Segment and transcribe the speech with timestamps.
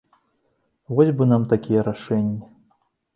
[0.99, 2.49] Вось бы нам такія рашэнні!